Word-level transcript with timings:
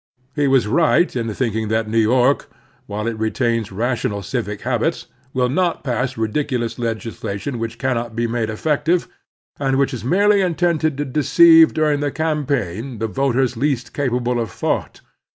He 0.35 0.47
was 0.47 0.65
right 0.65 1.15
in 1.15 1.31
thinking 1.31 1.67
that 1.67 1.87
New 1.87 1.99
York, 1.99 2.49
while 2.87 3.05
it 3.05 3.19
retains 3.19 3.71
rational 3.71 4.23
civic 4.23 4.61
habits, 4.61 5.05
will 5.31 5.47
not 5.47 5.83
pass 5.83 6.17
ridiculous 6.17 6.79
legislation 6.79 7.59
which 7.59 7.77
cannot 7.77 8.15
be 8.15 8.25
made 8.25 8.49
effective, 8.49 9.07
and 9.59 9.77
which 9.77 9.93
is 9.93 10.03
merely 10.03 10.41
intended 10.41 10.97
to 10.97 11.05
deceive 11.05 11.75
dining 11.75 11.99
the 11.99 12.09
campaign 12.09 12.97
the 12.97 13.05
voters 13.05 13.55
least 13.55 13.93
capable 13.93 14.39
of 14.39 14.49
thought. 14.49 15.01